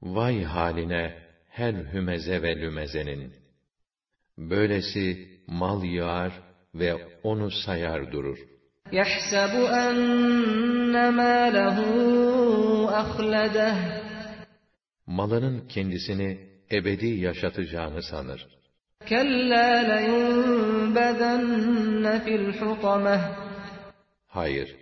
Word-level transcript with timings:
Vay 0.01 0.43
haline 0.43 1.13
her 1.49 1.73
hümeze 1.73 2.41
ve 2.41 2.55
lümezenin. 2.55 3.40
Böylesi 4.38 5.27
mal 5.47 5.83
yağar 5.83 6.33
ve 6.75 7.19
onu 7.23 7.51
sayar 7.51 8.11
durur. 8.11 8.37
يَحْسَبُ 8.91 9.54
أَنَّ 9.86 10.96
مَالَهُ 11.21 11.77
أَخْلَدَهُ 13.04 13.75
Malının 15.07 15.68
kendisini 15.68 16.50
ebedi 16.71 17.07
yaşatacağını 17.07 18.04
sanır. 18.04 18.47
كَلَّا 19.05 19.68
لَيُنْبَذَنَّ 19.91 21.25
فِي 22.23 22.33
الْحُطَمَةِ 22.41 23.19
Hayır, 24.27 24.75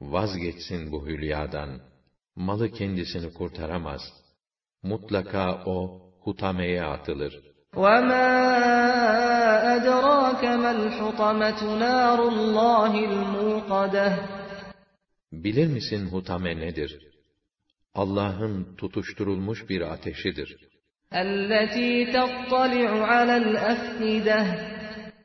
vazgeçsin 0.00 0.92
bu 0.92 1.06
hülyadan. 1.06 1.80
Malı 2.36 2.72
kendisini 2.72 3.32
kurtaramaz. 3.32 4.00
Mutlaka 4.82 5.62
o 5.66 6.02
hutameye 6.20 6.84
atılır. 6.84 7.48
وَمَا 7.76 8.28
أَدْرَاكَ 9.76 10.42
مَا 10.62 10.70
الْحُطَمَةُ 10.78 11.60
نَارُ 11.84 12.18
اللّٰهِ 12.32 12.92
الْمُوقَدَةُ 13.10 14.12
Bilir 15.32 15.66
misin 15.66 16.06
hutame 16.06 16.56
nedir? 16.56 16.98
Allah'ın 17.94 18.76
tutuşturulmuş 18.76 19.68
bir 19.70 19.80
ateşidir. 19.80 20.56
الَّتِي 21.12 22.12
تَطَّلِعُ 22.16 22.90
عَلَى 23.12 23.36
الْأَفْئِدَةِ 23.44 24.44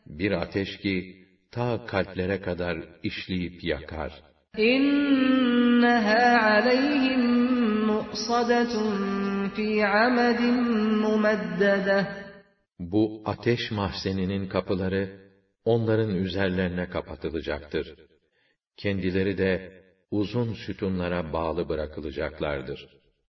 Bir 0.07 0.31
ateş 0.31 0.77
ki 0.77 1.25
ta 1.52 1.85
kalplere 1.85 2.41
kadar 2.41 2.77
işleyip 3.03 3.63
yakar. 3.63 4.11
إِنَّهَا 4.57 6.25
عَلَيْهِمْ 6.47 7.21
مُؤْصَدَةٌ 7.91 8.73
فِي 9.55 9.67
عَمَدٍ 9.93 10.41
مُمَدَّدَةٍ 11.05 12.23
bu 12.78 13.22
ateş 13.24 13.70
mahzeninin 13.70 14.48
kapıları 14.48 15.28
onların 15.64 16.14
üzerlerine 16.14 16.88
kapatılacaktır. 16.88 17.94
Kendileri 18.76 19.38
de 19.38 19.72
uzun 20.10 20.54
sütunlara 20.54 21.32
bağlı 21.32 21.68
bırakılacaklardır. 21.68 22.86